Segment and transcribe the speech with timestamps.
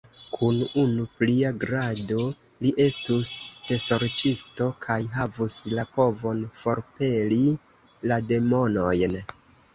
[0.35, 2.23] Kun unu plia grado,
[2.65, 3.33] li estus
[3.73, 7.41] desorĉisto kaj havus la povon forpeli
[8.13, 9.17] la demonojn!